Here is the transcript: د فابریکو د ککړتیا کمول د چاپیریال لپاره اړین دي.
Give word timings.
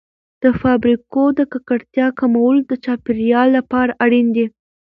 د 0.43 0.45
فابریکو 0.61 1.23
د 1.37 1.39
ککړتیا 1.51 2.07
کمول 2.19 2.57
د 2.69 2.71
چاپیریال 2.85 3.47
لپاره 3.57 3.91
اړین 4.03 4.27
دي. 4.35 4.45